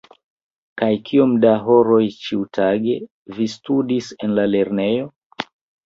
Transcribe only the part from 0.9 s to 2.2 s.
kiom da horoj